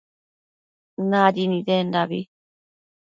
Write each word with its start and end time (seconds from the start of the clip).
Nadi 1.09 1.43
nidendabi 1.51 2.19